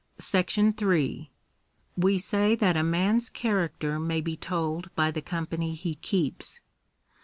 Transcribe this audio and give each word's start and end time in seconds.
§3. 0.19 1.29
We 1.95 2.17
say 2.17 2.55
that 2.55 2.75
a 2.75 2.81
man's 2.81 3.29
character 3.29 3.99
may 3.99 4.19
be 4.19 4.35
told 4.35 4.89
by 4.95 5.11
the 5.11 5.21
company 5.21 5.75
he 5.75 5.93
keeps. 5.93 6.59